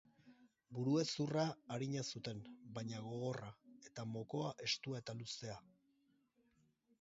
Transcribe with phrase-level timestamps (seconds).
[0.77, 1.43] Burezurra
[1.75, 2.41] arina zuten,
[2.77, 3.51] baina gogorra,
[3.91, 5.61] eta mokoa estua eta luzea.